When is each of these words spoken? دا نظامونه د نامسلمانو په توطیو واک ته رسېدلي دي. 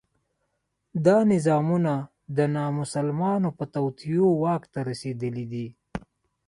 دا 1.05 1.17
نظامونه 1.33 1.93
د 2.37 2.39
نامسلمانو 2.55 3.49
په 3.57 3.63
توطیو 3.75 4.25
واک 4.41 4.63
ته 4.73 4.79
رسېدلي 4.89 5.45
دي. 5.53 5.67